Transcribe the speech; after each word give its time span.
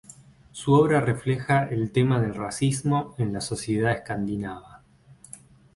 Su 0.51 0.73
obra 0.73 0.99
refleja 0.99 1.67
el 1.69 1.91
tema 1.91 2.19
del 2.19 2.33
racismo 2.33 3.13
en 3.19 3.31
la 3.33 3.39
sociedad 3.39 3.91
escandinava. 3.91 4.81